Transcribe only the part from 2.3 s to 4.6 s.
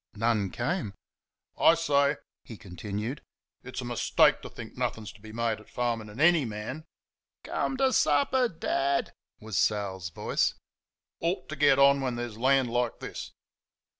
he continued, "it's a mistake to